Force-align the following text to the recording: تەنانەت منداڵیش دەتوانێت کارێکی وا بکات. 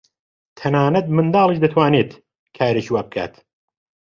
تەنانەت 0.59 1.07
منداڵیش 1.15 1.59
دەتوانێت 1.63 2.11
کارێکی 2.57 2.91
وا 2.93 3.01
بکات. 3.07 3.33